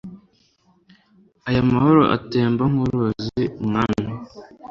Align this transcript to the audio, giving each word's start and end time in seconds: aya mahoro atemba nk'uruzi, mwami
aya 1.47 1.61
mahoro 1.71 2.01
atemba 2.15 2.63
nk'uruzi, 2.71 3.43
mwami 3.65 4.09